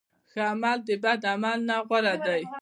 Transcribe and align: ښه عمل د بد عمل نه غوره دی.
ښه 0.31 0.41
عمل 0.51 0.77
د 0.87 0.89
بد 1.03 1.21
عمل 1.31 1.59
نه 1.69 1.75
غوره 1.87 2.15
دی. 2.25 2.41